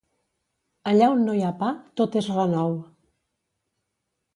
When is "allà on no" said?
0.93-1.37